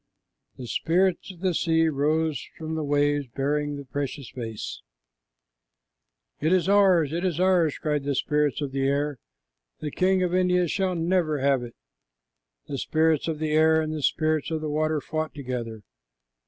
The 0.57 0.65
spirits 0.65 1.31
of 1.31 1.41
the 1.41 1.53
sea 1.53 1.87
rose 1.87 2.43
from 2.57 2.73
the 2.73 2.83
waves 2.83 3.27
bearing 3.27 3.75
the 3.77 3.85
precious 3.85 4.31
vase. 4.31 4.81
"It 6.39 6.51
is 6.51 6.67
ours, 6.67 7.13
it 7.13 7.23
is 7.23 7.39
ours," 7.39 7.77
cried 7.77 8.03
the 8.03 8.15
spirits 8.15 8.61
of 8.61 8.71
the 8.71 8.87
air. 8.87 9.19
"The 9.79 9.91
king 9.91 10.23
of 10.23 10.33
India 10.33 10.67
shall 10.67 10.95
never 10.95 11.37
have 11.37 11.61
it." 11.61 11.75
The 12.67 12.79
spirits 12.79 13.27
of 13.27 13.37
the 13.37 13.51
air 13.51 13.79
and 13.79 13.93
the 13.93 14.01
spirits 14.01 14.49
of 14.49 14.61
the 14.61 14.71
water 14.71 15.01
fought 15.01 15.35
together. 15.35 15.83